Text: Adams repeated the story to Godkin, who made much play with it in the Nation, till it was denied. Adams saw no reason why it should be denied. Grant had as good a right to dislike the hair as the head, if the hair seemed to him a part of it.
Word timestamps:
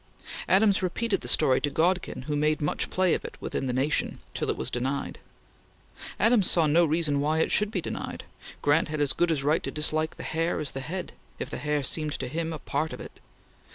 Adams 0.49 0.81
repeated 0.81 1.21
the 1.21 1.27
story 1.27 1.61
to 1.61 1.69
Godkin, 1.69 2.23
who 2.23 2.35
made 2.35 2.59
much 2.59 2.89
play 2.89 3.15
with 3.39 3.53
it 3.53 3.55
in 3.55 3.67
the 3.67 3.71
Nation, 3.71 4.17
till 4.33 4.49
it 4.49 4.57
was 4.57 4.71
denied. 4.71 5.19
Adams 6.19 6.49
saw 6.49 6.65
no 6.65 6.85
reason 6.85 7.19
why 7.19 7.37
it 7.37 7.51
should 7.51 7.69
be 7.69 7.81
denied. 7.81 8.23
Grant 8.63 8.87
had 8.87 8.99
as 8.99 9.13
good 9.13 9.29
a 9.29 9.35
right 9.45 9.61
to 9.61 9.69
dislike 9.69 10.15
the 10.17 10.23
hair 10.23 10.59
as 10.59 10.71
the 10.71 10.79
head, 10.79 11.13
if 11.37 11.51
the 11.51 11.57
hair 11.59 11.83
seemed 11.83 12.13
to 12.13 12.27
him 12.27 12.51
a 12.51 12.57
part 12.57 12.93
of 12.93 12.99
it. 12.99 13.19